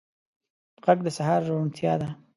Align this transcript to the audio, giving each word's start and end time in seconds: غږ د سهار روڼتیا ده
غږ 0.85 0.99
د 1.05 1.07
سهار 1.17 1.41
روڼتیا 1.49 1.93
ده 2.01 2.09